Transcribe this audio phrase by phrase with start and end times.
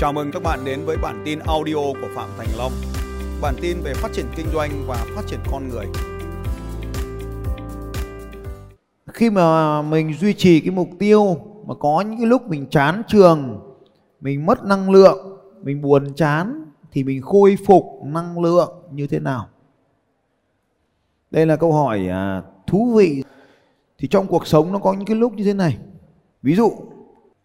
[0.00, 2.72] Chào mừng các bạn đến với bản tin audio của Phạm Thành Long.
[3.42, 5.86] Bản tin về phát triển kinh doanh và phát triển con người.
[9.06, 11.36] Khi mà mình duy trì cái mục tiêu
[11.66, 13.60] mà có những cái lúc mình chán trường,
[14.20, 19.18] mình mất năng lượng, mình buồn chán thì mình khôi phục năng lượng như thế
[19.18, 19.48] nào?
[21.30, 23.24] Đây là câu hỏi à, thú vị.
[23.98, 25.78] Thì trong cuộc sống nó có những cái lúc như thế này.
[26.42, 26.72] Ví dụ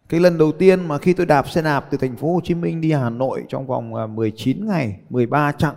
[0.08, 2.54] cái lần đầu tiên mà khi tôi đạp xe đạp từ thành phố Hồ Chí
[2.54, 5.74] Minh đi Hà Nội trong vòng à, 19 ngày, 13 chặng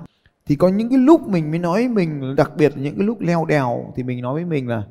[0.50, 3.22] thì có những cái lúc mình mới nói mình đặc biệt là những cái lúc
[3.22, 4.84] leo đèo thì mình nói với mình là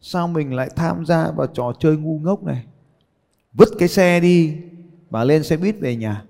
[0.00, 2.64] sao mình lại tham gia vào trò chơi ngu ngốc này.
[3.52, 4.56] Vứt cái xe đi
[5.10, 6.24] và lên xe buýt về nhà.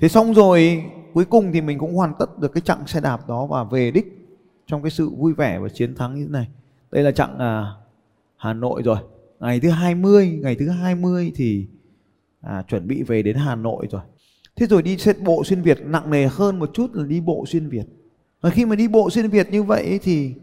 [0.00, 3.28] Thế xong rồi cuối cùng thì mình cũng hoàn tất được cái chặng xe đạp
[3.28, 6.48] đó và về đích trong cái sự vui vẻ và chiến thắng như thế này.
[6.90, 7.66] Đây là chặng à,
[8.36, 8.96] Hà Nội rồi
[9.42, 11.66] ngày thứ 20 ngày thứ 20 thì
[12.40, 14.02] à, chuẩn bị về đến Hà Nội rồi.
[14.56, 17.44] Thế rồi đi xe bộ xuyên Việt nặng nề hơn một chút là đi bộ
[17.46, 17.84] xuyên Việt.
[18.40, 20.34] Và khi mà đi bộ xuyên Việt như vậy thì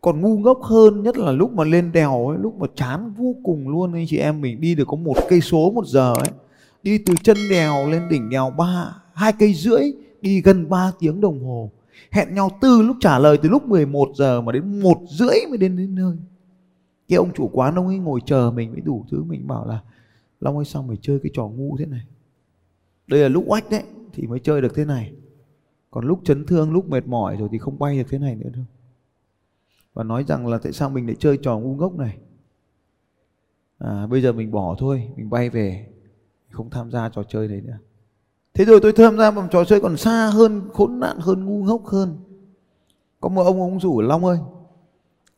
[0.00, 3.34] còn ngu ngốc hơn nhất là lúc mà lên đèo ấy, lúc mà chán vô
[3.42, 3.92] cùng luôn.
[3.92, 6.30] Anh chị em mình đi được có một cây số một giờ ấy
[6.82, 9.82] đi từ chân đèo lên đỉnh đèo ba hai cây rưỡi
[10.20, 11.70] đi gần 3 tiếng đồng hồ.
[12.10, 15.58] Hẹn nhau từ lúc trả lời từ lúc 11 giờ mà đến một rưỡi mới
[15.58, 16.16] đến đến nơi
[17.08, 19.82] cái ông chủ quán ông ấy ngồi chờ mình mới đủ thứ mình bảo là
[20.40, 22.06] long ơi sao mày chơi cái trò ngu thế này?
[23.06, 25.12] Đây là lúc oách đấy thì mới chơi được thế này.
[25.90, 28.50] Còn lúc chấn thương lúc mệt mỏi rồi thì không bay được thế này nữa
[28.54, 28.64] đâu.
[29.94, 32.18] Và nói rằng là tại sao mình lại chơi trò ngu ngốc này?
[33.78, 35.86] À, bây giờ mình bỏ thôi mình bay về
[36.50, 37.78] không tham gia trò chơi đấy nữa.
[38.54, 41.64] Thế rồi tôi tham gia một trò chơi còn xa hơn khốn nạn hơn ngu
[41.64, 42.16] ngốc hơn.
[43.20, 44.38] Có một ông ông rủ long ơi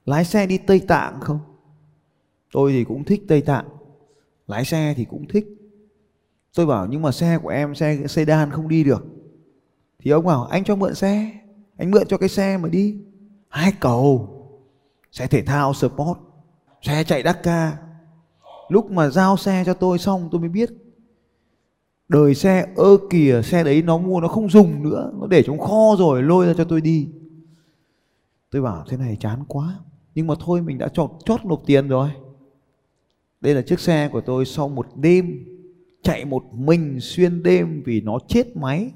[0.04, 1.38] lái xe đi tây tạng không?
[2.52, 3.68] Tôi thì cũng thích Tây Tạng.
[4.46, 5.46] Lái xe thì cũng thích.
[6.54, 9.06] Tôi bảo nhưng mà xe của em, xe sedan không đi được.
[9.98, 11.30] Thì ông bảo, anh cho mượn xe.
[11.76, 12.98] Anh mượn cho cái xe mà đi.
[13.48, 14.28] Hai cầu.
[15.12, 16.18] Xe thể thao sport.
[16.82, 17.72] Xe chạy Dakar
[18.68, 20.70] lúc mà giao xe cho tôi xong, tôi mới biết.
[22.08, 25.12] Đời xe ơ kìa, xe đấy nó mua, nó không dùng nữa.
[25.20, 27.08] Nó để trong kho rồi, lôi ra cho tôi đi.
[28.50, 29.78] Tôi bảo, thế này chán quá.
[30.14, 32.10] Nhưng mà thôi, mình đã chốt chót nộp tiền rồi
[33.46, 35.46] đây là chiếc xe của tôi sau một đêm
[36.02, 38.90] chạy một mình xuyên đêm vì nó chết máy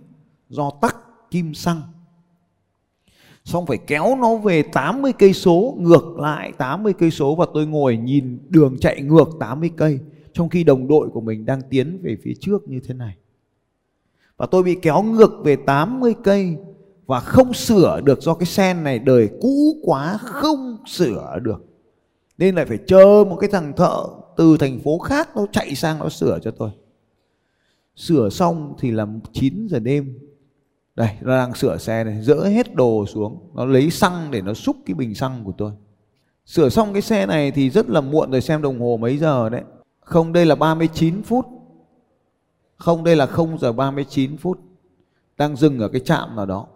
[0.48, 0.96] do tắc
[1.30, 1.82] kim xăng.
[3.44, 7.66] Xong phải kéo nó về 80 cây số, ngược lại 80 cây số và tôi
[7.66, 9.98] ngồi nhìn đường chạy ngược 80 cây,
[10.32, 13.16] trong khi đồng đội của mình đang tiến về phía trước như thế này.
[14.36, 16.56] Và tôi bị kéo ngược về 80 cây
[17.06, 21.64] và không sửa được do cái sen này, đời cũ quá không sửa được.
[22.38, 24.06] Nên lại phải chờ một cái thằng thợ
[24.40, 26.70] từ thành phố khác nó chạy sang nó sửa cho tôi.
[27.96, 30.18] Sửa xong thì là 9 giờ đêm.
[30.94, 33.50] Đây, nó đang sửa xe này, dỡ hết đồ xuống.
[33.54, 35.72] Nó lấy xăng để nó xúc cái bình xăng của tôi.
[36.46, 39.48] Sửa xong cái xe này thì rất là muộn rồi, xem đồng hồ mấy giờ
[39.48, 39.62] đấy.
[40.00, 41.46] Không, đây là 39 phút.
[42.76, 44.60] Không, đây là 0 giờ 39 phút.
[45.36, 46.66] Đang dừng ở cái trạm nào đó.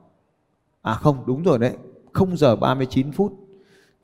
[0.83, 1.77] À không, đúng rồi đấy.
[2.13, 3.33] 0 giờ 39 phút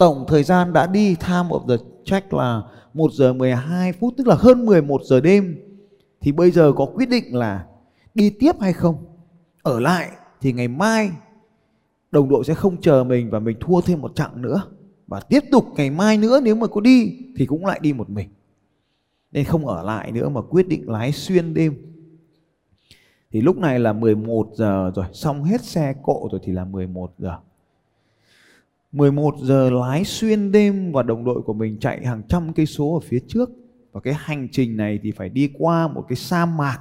[0.00, 2.62] tổng thời gian đã đi, time of the check là
[2.94, 5.56] 1 giờ 12 phút, tức là hơn 11 giờ đêm.
[6.20, 7.66] Thì bây giờ có quyết định là
[8.14, 8.96] đi tiếp hay không?
[9.62, 10.08] Ở lại
[10.40, 11.10] thì ngày mai
[12.10, 14.62] đồng đội sẽ không chờ mình và mình thua thêm một chặng nữa.
[15.06, 18.10] Và tiếp tục ngày mai nữa nếu mà có đi thì cũng lại đi một
[18.10, 18.28] mình.
[19.32, 21.74] Nên không ở lại nữa mà quyết định lái xuyên đêm.
[23.32, 27.12] Thì lúc này là 11 giờ rồi, xong hết xe cộ rồi thì là 11
[27.18, 27.36] giờ.
[28.92, 32.94] 11 giờ lái xuyên đêm và đồng đội của mình chạy hàng trăm cây số
[32.94, 33.50] ở phía trước.
[33.92, 36.78] Và cái hành trình này thì phải đi qua một cái sa mạc.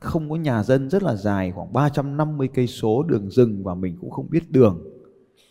[0.00, 3.96] Không có nhà dân rất là dài, khoảng 350 cây số đường rừng và mình
[4.00, 4.84] cũng không biết đường.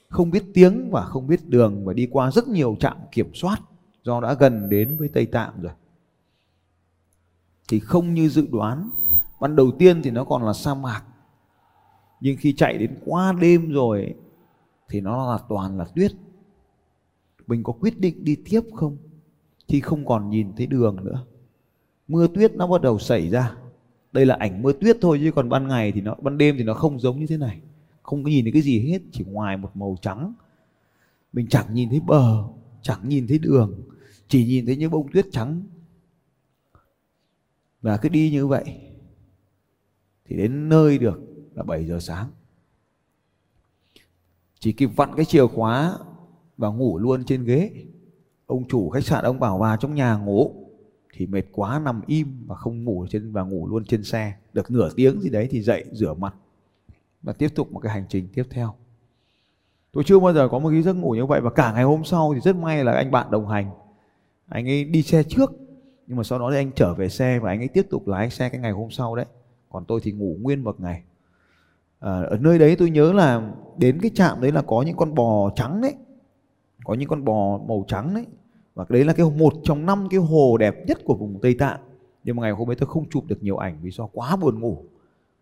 [0.10, 3.62] Không biết tiếng và không biết đường và đi qua rất nhiều trạm kiểm soát.
[4.04, 5.72] Do đã gần đến với Tây Tạng rồi.
[7.70, 8.90] Thì không như dự đoán.
[9.42, 11.02] Ban đầu tiên thì nó còn là sa mạc.
[12.22, 14.16] Nhưng khi chạy đến qua đêm rồi
[14.92, 16.12] thì nó là toàn là tuyết.
[17.48, 18.98] Mình có quyết định đi tiếp không?
[19.68, 21.26] Thì không còn nhìn thấy đường nữa.
[22.08, 23.56] Mưa tuyết nó bắt đầu xảy ra.
[24.12, 26.64] Đây là ảnh mưa tuyết thôi, chứ còn ban ngày thì nó, ban đêm thì
[26.64, 27.62] nó không giống như thế này.
[28.02, 30.34] Không có nhìn thấy cái gì hết, chỉ ngoài một màu trắng.
[31.34, 32.44] Mình chẳng nhìn thấy bờ,
[32.82, 33.82] chẳng nhìn thấy đường,
[34.28, 35.64] chỉ nhìn thấy những bông tuyết trắng.
[37.82, 38.64] Và cứ đi như vậy.
[40.26, 41.20] Thì đến nơi được
[41.56, 42.28] là 7 giờ sáng
[44.62, 45.98] chỉ kịp vặn cái chìa khóa
[46.58, 47.72] và ngủ luôn trên ghế.
[48.46, 50.54] Ông chủ khách sạn, ông bảo vào trong nhà ngủ.
[51.14, 54.34] Thì mệt quá, nằm im và không ngủ trên và ngủ luôn trên xe.
[54.54, 56.36] Được nửa tiếng gì đấy thì dậy, rửa mặt.
[57.22, 58.74] Và tiếp tục một cái hành trình tiếp theo.
[59.92, 61.42] Tôi chưa bao giờ có một cái giấc ngủ như vậy.
[61.42, 63.72] Và cả ngày hôm sau thì rất may là anh bạn đồng hành.
[64.48, 65.52] Anh ấy đi xe trước,
[66.08, 68.30] nhưng mà sau đó thì anh trở về xe và anh ấy tiếp tục lái
[68.30, 69.26] xe cái ngày hôm sau đấy.
[69.70, 71.04] Còn tôi thì ngủ nguyên một ngày
[72.02, 75.16] à, ở nơi đấy tôi nhớ là đến cái trạm đấy là có những con
[75.16, 75.94] bò trắng đấy.
[76.84, 78.26] Có những con bò màu trắng đấy.
[78.76, 81.80] Và đấy là cái một trong năm cái hồ đẹp nhất của vùng Tây Tạng.
[82.24, 84.60] Nhưng mà ngày hôm ấy tôi không chụp được nhiều ảnh vì do quá buồn
[84.60, 84.84] ngủ.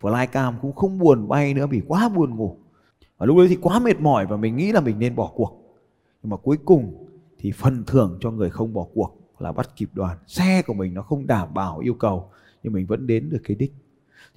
[0.01, 2.57] Flycam cũng không buồn bay nữa vì quá buồn ngủ.
[3.17, 5.77] Và lúc đấy thì quá mệt mỏi và mình nghĩ là mình nên bỏ cuộc.
[6.23, 7.05] Nhưng mà cuối cùng
[7.39, 10.17] thì phần thưởng cho người không bỏ cuộc là bắt kịp đoàn.
[10.27, 12.29] Xe của mình nó không đảm bảo yêu cầu
[12.63, 13.73] nhưng mình vẫn đến được cái đích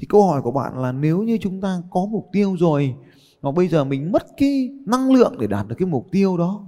[0.03, 2.95] thì câu hỏi của bạn là nếu như chúng ta có mục tiêu rồi,
[3.43, 6.67] mà bây giờ mình mất cái năng lượng để đạt được cái mục tiêu đó,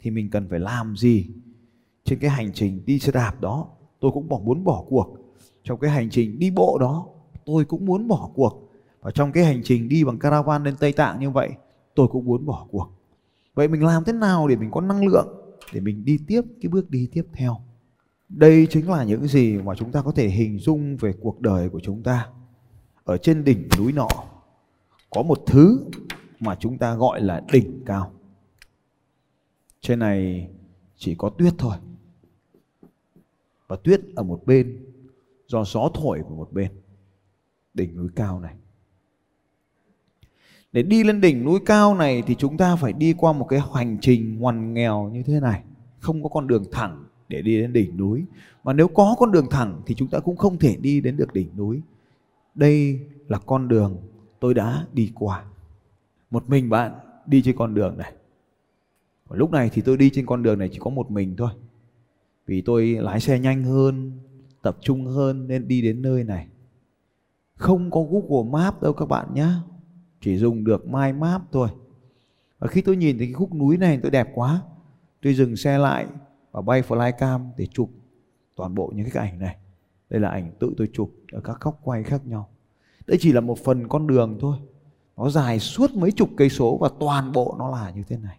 [0.00, 1.28] thì mình cần phải làm gì?
[2.04, 3.68] Trên cái hành trình đi xe đạp đó,
[4.00, 5.16] tôi cũng bỏ, muốn bỏ cuộc.
[5.62, 7.06] Trong cái hành trình đi bộ đó,
[7.46, 8.70] tôi cũng muốn bỏ cuộc.
[9.00, 11.50] Và trong cái hành trình đi bằng caravan lên Tây Tạng như vậy,
[11.94, 12.88] tôi cũng muốn bỏ cuộc.
[13.54, 15.28] Vậy mình làm thế nào để mình có năng lượng
[15.72, 17.56] để mình đi tiếp cái bước đi tiếp theo?
[18.28, 21.68] Đây chính là những gì mà chúng ta có thể hình dung về cuộc đời
[21.68, 22.28] của chúng ta
[23.04, 24.08] ở trên đỉnh núi nọ,
[25.10, 25.84] có một thứ
[26.40, 28.12] mà chúng ta gọi là đỉnh cao.
[29.80, 30.48] Trên này
[30.96, 31.76] chỉ có tuyết thôi.
[33.66, 34.84] Và tuyết ở một bên,
[35.46, 36.70] do gió thổi vào một bên,
[37.74, 38.54] đỉnh núi cao này.
[40.72, 43.60] Để đi lên đỉnh núi cao này thì chúng ta phải đi qua một cái
[43.74, 45.62] hành trình ngoằn nghèo như thế này.
[45.98, 48.24] Không có con đường thẳng để đi đến đỉnh núi.
[48.64, 51.32] Mà nếu có con đường thẳng thì chúng ta cũng không thể đi đến được
[51.32, 51.80] đỉnh núi
[52.54, 53.96] đây là con đường
[54.40, 55.44] tôi đã đi qua.
[56.30, 56.92] Một mình bạn
[57.26, 58.12] đi trên con đường này.
[59.28, 61.50] Và lúc này thì tôi đi trên con đường này chỉ có một mình thôi.
[62.46, 64.12] Vì tôi lái xe nhanh hơn,
[64.62, 66.46] tập trung hơn nên đi đến nơi này.
[67.56, 69.48] Không có Google map đâu các bạn nhé
[70.24, 71.68] chỉ dùng được My Map thôi.
[72.58, 74.62] Và khi tôi nhìn thấy cái khúc núi này tôi đẹp quá.
[75.22, 76.06] Tôi dừng xe lại
[76.52, 77.90] và bay flycam để chụp
[78.56, 79.56] toàn bộ những cái ảnh này
[80.14, 82.48] đây là ảnh tự tôi chụp ở các góc quay khác nhau.
[83.06, 84.56] Đây chỉ là một phần con đường thôi.
[85.16, 88.38] Nó dài suốt mấy chục cây số và toàn bộ nó là như thế này.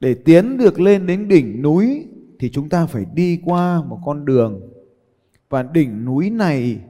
[0.00, 2.06] Để tiến được lên đến đỉnh núi
[2.38, 4.60] thì chúng ta phải đi qua một con đường.
[5.48, 6.80] Và đỉnh núi này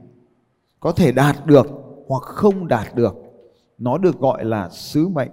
[0.79, 1.67] có thể đạt được
[2.07, 3.15] hoặc không đạt được.
[3.77, 5.31] Nó được gọi là sứ mệnh.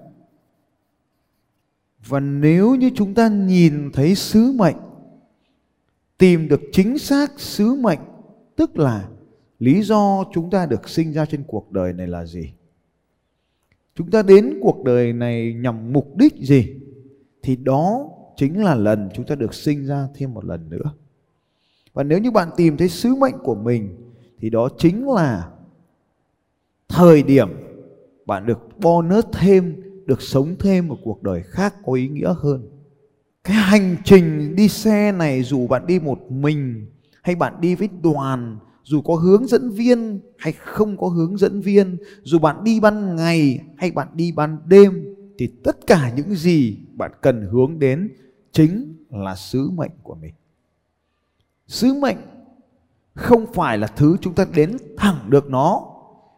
[2.07, 4.77] Và nếu như chúng ta nhìn thấy sứ mệnh,
[6.19, 7.99] tìm được chính xác sứ mệnh
[8.59, 9.09] tức là
[9.59, 12.53] lý do chúng ta được sinh ra trên cuộc đời này là gì?
[13.95, 16.75] Chúng ta đến cuộc đời này nhằm mục đích gì?
[17.43, 20.93] Thì đó chính là lần chúng ta được sinh ra thêm một lần nữa.
[21.93, 23.97] Và nếu như bạn tìm thấy sứ mệnh của mình,
[24.39, 25.51] thì đó chính là
[26.89, 27.49] thời điểm
[28.27, 32.69] bạn được bonus thêm, được sống thêm một cuộc đời khác có ý nghĩa hơn.
[33.45, 36.87] Cái hành trình đi xe này dù bạn đi một mình
[37.29, 41.61] hay bạn đi với đoàn, dù có hướng dẫn viên hay không có hướng dẫn
[41.61, 46.35] viên, dù bạn đi ban ngày hay bạn đi ban đêm, thì tất cả những
[46.35, 48.13] gì bạn cần hướng đến
[48.53, 50.35] chính là sứ mệnh của mình.
[51.67, 52.17] Sứ mệnh
[53.15, 55.87] không phải là thứ chúng ta đến thẳng được nó,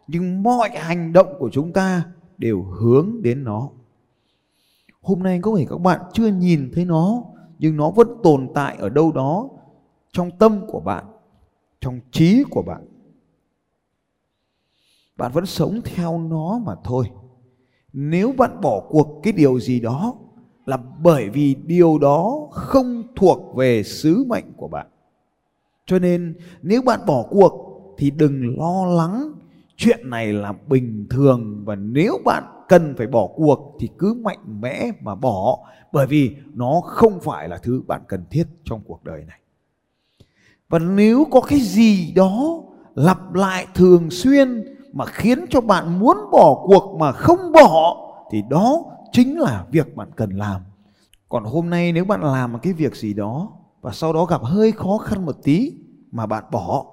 [0.07, 2.05] nhưng mọi hành động của chúng ta
[2.37, 3.69] đều hướng đến nó.
[5.01, 7.23] Hôm nay có thể các bạn chưa nhìn thấy nó,
[7.59, 9.49] nhưng nó vẫn tồn tại ở đâu đó
[10.11, 11.05] trong tâm của bạn,
[11.81, 12.85] trong trí của bạn.
[15.17, 17.05] Bạn vẫn sống theo nó mà thôi.
[17.93, 20.15] Nếu bạn bỏ cuộc cái điều gì đó
[20.65, 24.87] là bởi vì điều đó không thuộc về sứ mệnh của bạn.
[25.85, 29.31] Cho nên nếu bạn bỏ cuộc thì đừng lo lắng
[29.75, 34.61] chuyện này là bình thường và nếu bạn cần phải bỏ cuộc thì cứ mạnh
[34.61, 35.59] mẽ mà bỏ
[35.91, 39.40] bởi vì nó không phải là thứ bạn cần thiết trong cuộc đời này
[40.71, 42.63] và nếu có cái gì đó
[42.95, 44.63] lặp lại thường xuyên
[44.93, 47.97] mà khiến cho bạn muốn bỏ cuộc mà không bỏ,
[48.31, 50.61] thì đó chính là việc bạn cần làm.
[51.29, 53.51] Còn hôm nay nếu bạn làm một cái việc gì đó
[53.81, 55.73] và sau đó gặp hơi khó khăn một tí
[56.11, 56.85] mà bạn bỏ,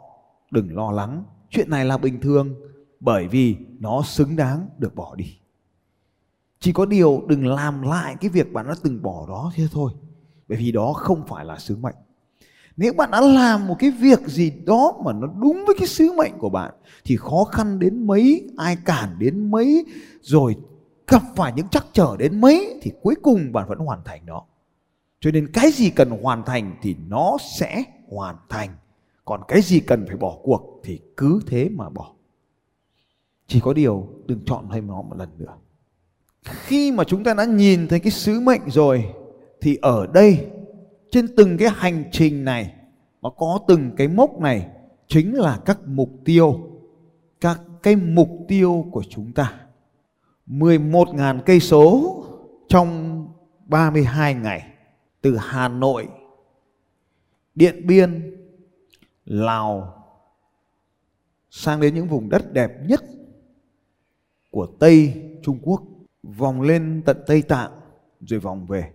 [0.51, 1.25] đừng lo lắng.
[1.51, 2.55] Chuyện này là bình thường,
[3.01, 5.39] bởi vì nó xứng đáng được bỏ đi.
[6.61, 9.93] Chỉ có điều đừng làm lại cái việc bạn đã từng bỏ đó thế thôi,
[10.49, 11.95] bởi vì đó không phải là sứ mệnh
[12.79, 16.13] nếu bạn đã làm một cái việc gì đó mà nó đúng với cái sứ
[16.13, 19.85] mệnh của bạn, thì khó khăn đến mấy, ai cản đến mấy,
[20.23, 20.57] rồi
[21.07, 24.43] gặp phải những trắc trở đến mấy, thì cuối cùng bạn vẫn hoàn thành nó.
[25.21, 28.69] Cho nên cái gì cần hoàn thành thì nó sẽ hoàn thành.
[29.25, 32.13] Còn cái gì cần phải bỏ cuộc thì cứ thế mà bỏ.
[33.47, 35.55] Chỉ có điều đừng chọn thêm nó một lần nữa.
[36.45, 39.05] Khi mà chúng ta đã nhìn thấy cái sứ mệnh rồi,
[39.61, 40.47] thì ở đây
[41.11, 42.75] trên từng cái hành trình này
[43.23, 44.69] nó có từng cái mốc này
[45.07, 46.61] chính là các mục tiêu
[47.41, 49.61] các cái mục tiêu của chúng ta
[50.47, 52.15] 11.000 cây số
[52.69, 53.25] trong
[53.67, 54.73] 32 ngày
[55.21, 56.09] từ Hà Nội,
[57.55, 58.37] Điện Biên,
[59.25, 59.95] Lào
[61.51, 63.05] sang đến những vùng đất đẹp nhất
[64.51, 65.83] của Tây Trung Quốc,
[66.23, 67.73] vòng lên tận Tây Tạng
[68.21, 68.93] rồi vòng về.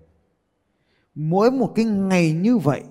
[1.15, 2.81] Mỗi một cái ngày như vậy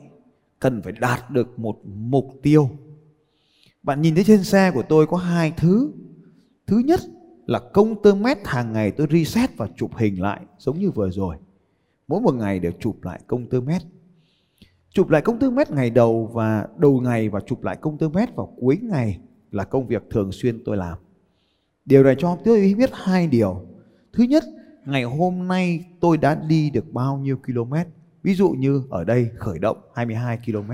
[0.61, 2.71] cần phải đạt được một mục tiêu.
[3.83, 5.93] Bạn nhìn thấy trên xe của tôi có hai thứ.
[6.67, 7.00] Thứ nhất
[7.47, 11.11] là công tơ mét hàng ngày tôi reset và chụp hình lại giống như vừa
[11.11, 11.37] rồi.
[12.09, 13.83] Mỗi một ngày đều chụp lại công tơ mét.
[14.91, 18.09] Chụp lại công tơ mét ngày đầu và đầu ngày và chụp lại công tơ
[18.09, 19.19] mét vào cuối ngày
[19.50, 20.99] là công việc thường xuyên tôi làm.
[21.85, 23.67] Điều này cho tôi biết hai điều.
[24.12, 24.45] Thứ nhất,
[24.87, 27.75] ngày hôm nay tôi đã đi được bao nhiêu km.
[28.23, 30.71] Ví dụ như ở đây khởi động 22 km,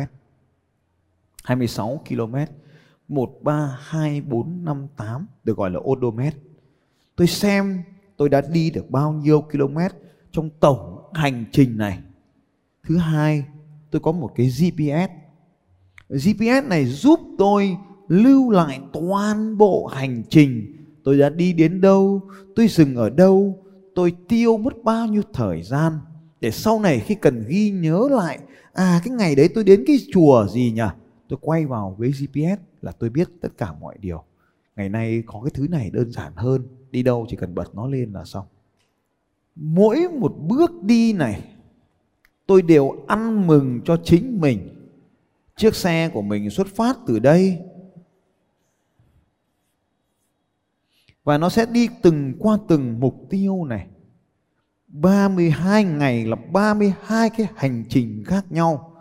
[1.45, 2.35] 26 km,
[3.09, 6.41] 132458 được gọi là odometer.
[7.17, 7.83] Tôi xem
[8.17, 9.79] tôi đã đi được bao nhiêu km
[10.33, 11.99] trong tổng hành trình này.
[12.83, 13.45] Thứ hai,
[13.91, 15.11] tôi có một cái GPS.
[16.09, 17.77] GPS này giúp tôi
[18.09, 20.75] lưu lại toàn bộ hành trình
[21.05, 22.21] tôi đã đi đến đâu,
[22.57, 23.65] tôi dừng ở đâu,
[23.95, 25.93] tôi tiêu mất bao nhiêu thời gian
[26.41, 28.39] để sau này khi cần ghi nhớ lại
[28.73, 30.83] à cái ngày đấy tôi đến cái chùa gì nhỉ?
[31.29, 34.25] Tôi quay vào với GPS là tôi biết tất cả mọi điều.
[34.77, 37.87] Ngày nay có cái thứ này đơn giản hơn, đi đâu chỉ cần bật nó
[37.87, 38.47] lên là xong.
[39.57, 41.45] Mỗi một bước đi này,
[42.47, 44.69] tôi đều ăn mừng cho chính mình.
[45.57, 47.59] Chiếc xe của mình xuất phát từ đây.
[51.25, 53.87] Và nó sẽ đi từng qua từng mục tiêu này.
[54.89, 58.93] 32 ngày là 32 cái hành trình khác nhau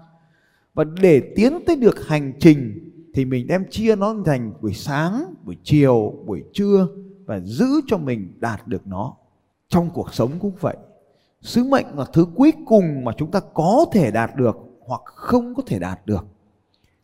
[0.74, 5.34] và để tiến tới được hành trình thì mình đem chia nó thành buổi sáng,
[5.44, 6.88] buổi chiều, buổi trưa
[7.26, 9.16] và giữ cho mình đạt được nó.
[9.70, 10.78] Trong cuộc sống cũng vậy.
[11.42, 15.56] Sứ mệnh là thứ cuối cùng mà chúng ta có thể đạt được hoặc không
[15.56, 16.26] có thể đạt được.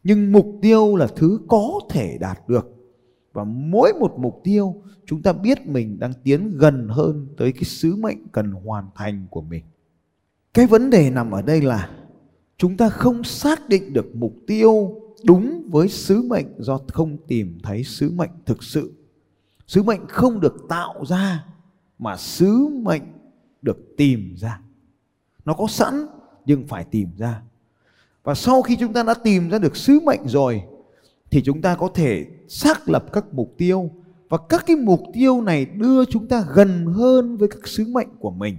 [0.04, 2.83] Nhưng mục tiêu là thứ có thể đạt được.
[3.34, 7.64] Và mỗi một mục tiêu, chúng ta biết mình đang tiến gần hơn tới cái
[7.64, 9.64] sứ mệnh cần hoàn thành của mình.
[10.54, 11.90] Cái vấn đề nằm ở đây là
[12.58, 17.58] chúng ta không xác định được mục tiêu đúng với sứ mệnh do không tìm
[17.64, 18.94] thấy sứ mệnh thực sự.
[19.68, 21.46] Sứ mệnh không được tạo ra
[22.00, 23.04] mà sứ mệnh
[23.62, 24.62] được tìm ra.
[25.46, 26.06] Nó có sẵn
[26.46, 27.42] nhưng phải tìm ra.
[28.24, 30.64] Và sau khi chúng ta đã tìm ra được sứ mệnh rồi
[31.34, 33.90] thì chúng ta có thể xác lập các mục tiêu
[34.30, 38.08] và các cái mục tiêu này đưa chúng ta gần hơn với các sứ mệnh
[38.20, 38.58] của mình.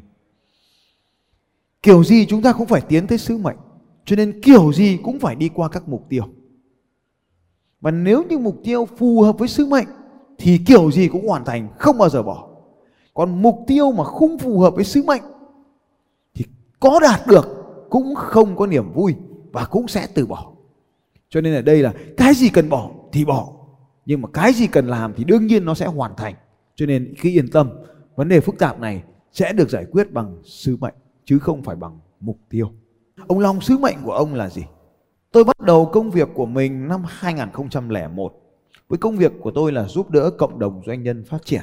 [1.83, 3.57] Kiểu gì chúng ta cũng phải tiến tới sứ mệnh.
[4.04, 6.25] Cho nên kiểu gì cũng phải đi qua các mục tiêu.
[7.81, 9.88] Và nếu như mục tiêu phù hợp với sứ mệnh
[10.38, 12.49] thì kiểu gì cũng hoàn thành, không bao giờ bỏ.
[13.14, 15.23] Còn mục tiêu mà không phù hợp với sứ mệnh
[16.35, 16.45] thì
[16.81, 17.47] có đạt được
[17.90, 19.14] cũng không có niềm vui
[19.52, 20.53] và cũng sẽ từ bỏ.
[21.28, 23.52] Cho nên ở đây là cái gì cần bỏ thì bỏ.
[24.07, 26.35] Nhưng mà cái gì cần làm thì đương nhiên nó sẽ hoàn thành.
[26.75, 27.71] Cho nên khi yên tâm,
[28.16, 29.02] vấn đề phức tạp này
[29.33, 32.71] sẽ được giải quyết bằng sứ mệnh chứ không phải bằng mục tiêu.
[33.26, 34.64] Ông Long sứ mệnh của ông là gì?
[35.33, 38.33] Tôi bắt đầu công việc của mình năm 2001.
[38.88, 41.62] Với công việc của tôi là giúp đỡ cộng đồng doanh nhân phát triển.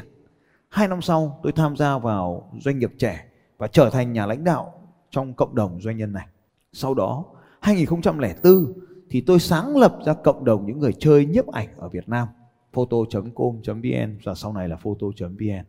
[0.70, 3.25] Hai năm sau tôi tham gia vào doanh nghiệp trẻ
[3.58, 4.74] và trở thành nhà lãnh đạo
[5.10, 6.27] trong cộng đồng doanh nhân này.
[6.74, 7.25] Sau đó
[7.60, 8.74] 2004
[9.12, 12.27] thì tôi sáng lập ra cộng đồng những người chơi nhiếp ảnh ở Việt Nam
[12.74, 15.65] photo.com.vn và sau này là photo.vn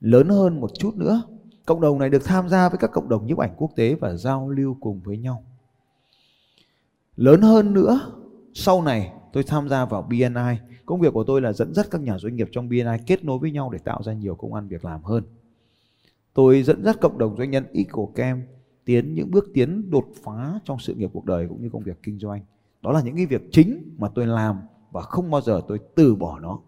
[0.00, 1.22] lớn hơn một chút nữa,
[1.66, 4.14] cộng đồng này được tham gia với các cộng đồng nhiếp ảnh quốc tế và
[4.14, 5.44] giao lưu cùng với nhau.
[7.16, 8.00] Lớn hơn nữa,
[8.54, 12.00] sau này tôi tham gia vào BNI công việc của tôi là dẫn dắt các
[12.00, 14.68] nhà doanh nghiệp trong BNI kết nối với nhau để tạo ra nhiều công ăn
[14.68, 15.24] việc làm hơn.
[16.34, 18.42] Tôi dẫn dắt cộng đồng doanh nhân EcoCam
[18.84, 22.02] tiến những bước tiến đột phá trong sự nghiệp cuộc đời cũng như công việc
[22.02, 22.40] kinh doanh
[22.82, 24.60] đó là những cái việc chính mà tôi làm
[24.90, 26.58] và không bao giờ tôi từ bỏ nó.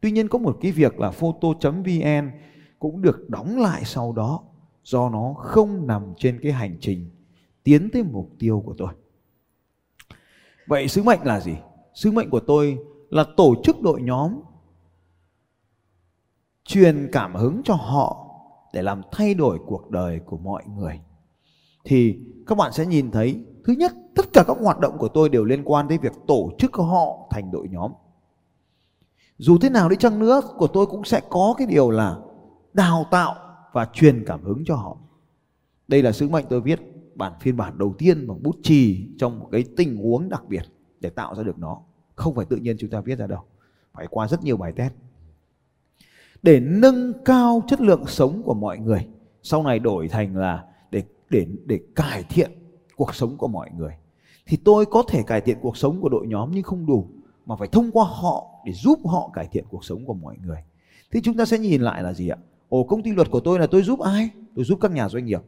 [0.00, 2.30] Tuy nhiên có một cái việc là photo.vn
[2.78, 4.42] cũng được đóng lại sau đó
[4.84, 7.10] do nó không nằm trên cái hành trình
[7.62, 8.92] tiến tới mục tiêu của tôi.
[10.66, 11.56] Vậy sứ mệnh là gì?
[11.94, 12.78] Sứ mệnh của tôi
[13.10, 14.40] là tổ chức đội nhóm
[16.64, 18.26] truyền cảm hứng cho họ
[18.72, 21.00] để làm thay đổi cuộc đời của mọi người
[21.84, 25.28] thì các bạn sẽ nhìn thấy, thứ nhất, tất cả các hoạt động của tôi
[25.28, 27.92] đều liên quan đến việc tổ chức họ thành đội nhóm.
[29.38, 32.16] Dù thế nào đi chăng nữa, của tôi cũng sẽ có cái điều là
[32.74, 33.34] đào tạo
[33.72, 34.96] và truyền cảm hứng cho họ.
[35.88, 36.80] Đây là sứ mệnh tôi viết
[37.14, 40.62] bản phiên bản đầu tiên bằng bút chì trong một cái tình huống đặc biệt
[41.00, 41.80] để tạo ra được nó.
[42.14, 43.40] Không phải tự nhiên chúng ta viết ra đâu,
[43.92, 44.92] phải qua rất nhiều bài test.
[46.42, 49.06] Để nâng cao chất lượng sống của mọi người,
[49.42, 50.64] sau này đổi thành là
[51.32, 52.50] để để cải thiện
[52.96, 53.92] cuộc sống của mọi người
[54.46, 57.08] thì tôi có thể cải thiện cuộc sống của đội nhóm nhưng không đủ,
[57.46, 60.58] mà phải thông qua họ để giúp họ cải thiện cuộc sống của mọi người
[61.12, 62.36] thì chúng ta sẽ nhìn lại là gì ạ
[62.68, 65.24] ồ, công ty luật của tôi là tôi giúp ai tôi giúp các nhà doanh
[65.24, 65.40] nghiệp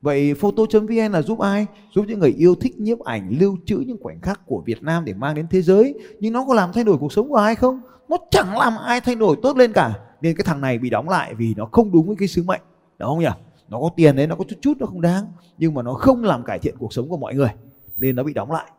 [0.00, 1.66] Vậy photo.vn là giúp ai?
[1.94, 5.04] Giúp những người yêu thích nhiếp ảnh, lưu trữ những khoảnh khắc của Việt Nam
[5.04, 5.94] để mang đến thế giới.
[6.20, 7.80] Nhưng nó có làm thay đổi cuộc sống của ai không?
[8.08, 9.94] Nó chẳng làm ai thay đổi tốt lên cả.
[10.20, 12.60] Nên cái thằng này bị đóng lại vì nó không đúng với cái sứ mệnh.
[12.98, 13.47] Đúng không nhỉ?
[13.68, 15.24] Nó có tiền đấy, nó có chút chút nó không đáng.
[15.58, 17.50] Nhưng mà nó không làm cải thiện cuộc sống của mọi người.
[17.96, 18.70] Nên nó bị đóng lại.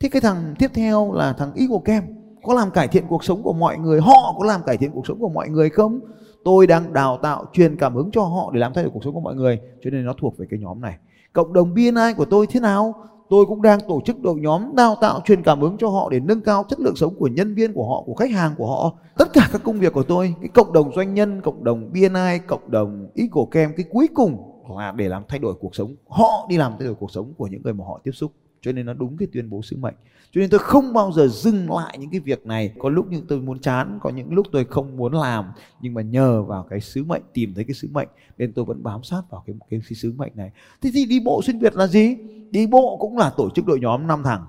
[0.00, 2.04] Thế cái thằng tiếp theo là thằng Eagle kem
[2.42, 4.00] Có làm cải thiện cuộc sống của mọi người.
[4.00, 6.00] Họ có làm cải thiện cuộc sống của mọi người không?
[6.44, 9.14] tôi đang đào tạo truyền cảm hứng cho họ để làm thay đổi cuộc sống
[9.14, 10.98] của mọi người cho nên nó thuộc về cái nhóm này
[11.32, 12.94] cộng đồng BNI của tôi thế nào
[13.30, 16.20] tôi cũng đang tổ chức đội nhóm đào tạo truyền cảm hứng cho họ để
[16.20, 18.92] nâng cao chất lượng sống của nhân viên của họ, của khách hàng của họ.
[19.18, 22.38] Tất cả các công việc của tôi, cái cộng đồng doanh nhân, cộng đồng BNI
[22.46, 24.36] cộng đồng Eagle Cam cái cuối cùng
[24.78, 25.94] là để làm thay đổi cuộc sống.
[26.08, 28.32] Họ đi làm thay đổi cuộc sống của những người mà họ tiếp xúc
[28.64, 29.94] cho nên nó đúng cái tuyên bố sứ mệnh.
[30.32, 32.74] Cho nên tôi không bao giờ dừng lại những cái việc này.
[32.78, 35.44] Có lúc những tôi muốn chán có những lúc tôi không muốn làm
[35.80, 38.82] nhưng mà nhờ vào cái sứ mệnh tìm thấy cái sứ mệnh nên tôi vẫn
[38.82, 40.50] bám sát vào cái cái, cái sứ mệnh này.
[40.82, 42.16] Thế thì đi bộ xuyên việt là gì?
[42.50, 44.44] Đi bộ cũng là tổ chức đội nhóm năm thằng.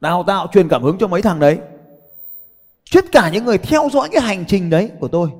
[0.00, 1.58] Đào tạo truyền cảm hứng cho mấy thằng đấy.
[2.94, 5.30] Tất cả những người theo dõi cái hành trình đấy của tôi.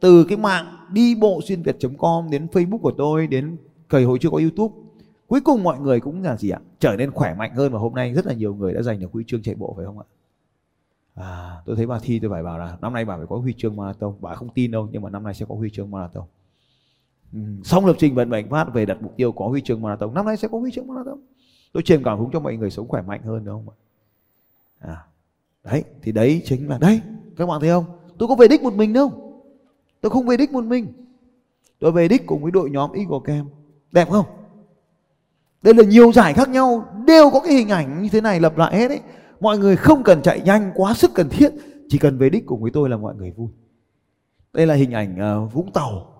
[0.00, 3.56] Từ cái mạng đi bộ xuyên việt com đến facebook của tôi đến
[3.88, 4.83] cầy hồi chưa có youtube
[5.34, 6.60] cuối cùng mọi người cũng là gì ạ?
[6.78, 9.12] Trở nên khỏe mạnh hơn và hôm nay rất là nhiều người đã giành được
[9.12, 10.04] huy chương chạy bộ phải không ạ?
[11.14, 13.54] À, tôi thấy bà thi tôi phải bảo là năm nay bà phải có huy
[13.56, 14.14] chương marathon.
[14.20, 16.24] Bà không tin đâu nhưng mà năm nay sẽ có huy chương marathon.
[17.32, 17.38] Ừ.
[17.64, 20.14] xong lập trình vận mệnh phát về đặt mục tiêu có huy chương marathon.
[20.14, 21.18] Năm nay sẽ có huy chương marathon.
[21.72, 23.76] Tôi truyền cảm hứng cho mọi người sống khỏe mạnh hơn đúng không ạ?
[24.78, 25.06] À,
[25.64, 27.00] đấy thì đấy chính là đấy.
[27.36, 27.84] Các bạn thấy không?
[28.18, 29.12] Tôi có về đích một mình đâu
[30.00, 30.86] tôi không về đích một mình.
[31.78, 33.48] Tôi về đích cùng với đội nhóm Eagle Camp.
[33.92, 34.26] Đẹp không?
[35.64, 38.56] Đây là nhiều giải khác nhau đều có cái hình ảnh như thế này lặp
[38.56, 39.00] lại hết ấy.
[39.40, 41.52] Mọi người không cần chạy nhanh quá sức cần thiết
[41.88, 43.48] chỉ cần về đích cùng với tôi là mọi người vui.
[44.52, 46.14] Đây là hình ảnh uh, vũng tàu.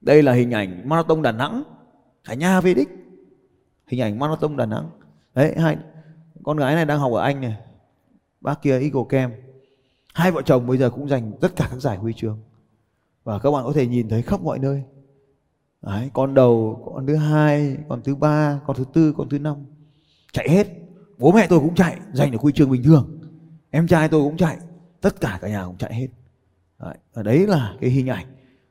[0.00, 1.62] Đây là hình ảnh marathon đà nẵng
[2.24, 2.88] cả nhà về đích.
[3.86, 4.90] Hình ảnh marathon đà nẵng.
[5.34, 5.76] Đấy hai
[6.44, 7.56] con gái này đang học ở anh này
[8.40, 9.32] bác kia eagle kem
[10.14, 12.38] hai vợ chồng bây giờ cũng giành tất cả các giải huy chương.
[13.24, 14.82] Và các bạn có thể nhìn thấy khắp mọi nơi.
[15.82, 19.56] Đấy, con đầu, con thứ hai, con thứ ba, con thứ tư, con thứ năm
[20.32, 20.66] chạy hết.
[21.18, 23.20] Bố mẹ tôi cũng chạy, giành được huy chương bình thường.
[23.70, 24.58] Em trai tôi cũng chạy,
[25.00, 26.08] tất cả cả nhà cũng chạy hết.
[26.78, 28.26] Đấy, ở đấy là cái hình ảnh.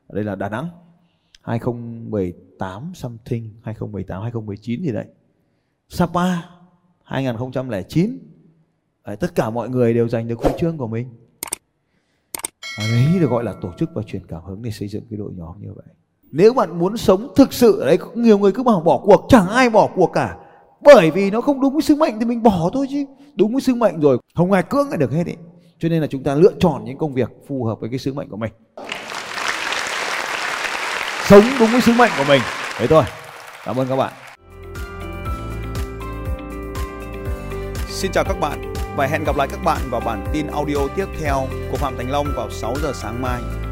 [0.06, 0.68] Ở đây là Đà Nẵng
[1.42, 5.06] 2018 something, 2018, 2019 gì đấy.
[5.88, 6.42] Sapa
[7.04, 8.18] 2009.
[9.06, 11.08] Đấy, tất cả mọi người đều giành được huy chương của mình.
[12.78, 15.16] Ở đấy được gọi là tổ chức và truyền cảm hứng để xây dựng cái
[15.16, 15.86] đội nhóm như vậy
[16.30, 19.70] nếu bạn muốn sống thực sự đấy, nhiều người cứ bảo bỏ cuộc, chẳng ai
[19.70, 20.36] bỏ cuộc cả.
[20.80, 23.04] Bởi vì nó không đúng với sứ mệnh thì mình bỏ thôi chứ.
[23.34, 25.36] Đúng với sứ mệnh rồi, không ai cưỡng lại được hết ấy
[25.78, 28.12] cho nên là chúng ta lựa chọn những công việc phù hợp với cái sứ
[28.12, 28.52] mệnh của mình.
[31.24, 32.40] Sống đúng với sứ mệnh của mình.
[32.78, 33.04] Thế thôi.
[33.64, 34.12] Cảm ơn các bạn.
[37.88, 41.06] Xin chào các bạn và hẹn gặp lại các bạn vào bản tin audio tiếp
[41.20, 43.67] theo của Phạm Thành Long vào 6 giờ sáng mai.